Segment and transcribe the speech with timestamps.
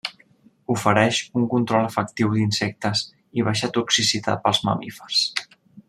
[0.75, 3.05] Ofereix un control efectiu d'insectes
[3.41, 5.25] i baixa toxicitat pels mamífers.